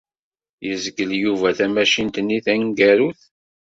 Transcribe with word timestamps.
Yezgel 0.67 1.11
Yuba 1.23 1.49
tamacint-nni 1.57 2.39
taneggarut. 2.45 3.19